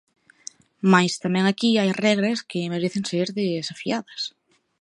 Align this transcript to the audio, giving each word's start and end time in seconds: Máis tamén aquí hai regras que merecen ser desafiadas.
Máis 0.93 1.13
tamén 1.23 1.45
aquí 1.47 1.71
hai 1.81 1.89
regras 2.05 2.39
que 2.49 2.71
merecen 2.73 3.03
ser 3.11 3.27
desafiadas. 3.39 4.21